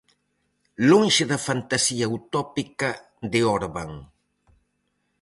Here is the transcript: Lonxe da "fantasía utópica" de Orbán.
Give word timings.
Lonxe 0.89 1.23
da 1.31 1.39
"fantasía 1.47 2.05
utópica" 2.17 2.89
de 3.31 3.39
Orbán. 3.57 3.91